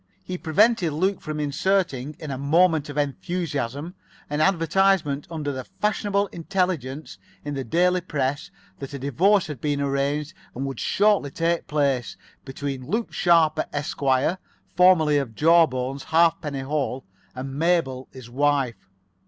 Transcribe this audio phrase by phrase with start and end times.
[0.23, 3.93] He prevented Luke from inserting, in a moment of enthusiasm,
[4.31, 9.79] an advertisement under the Fashionable Intelligence in the daily press that a divorce had been
[9.79, 13.99] arranged and would shortly take place, between Luke Sharper, Esq.,
[14.75, 17.05] formerly of Jawbones, Halfpenny Hole,
[17.35, 18.89] and Mabel, his wife.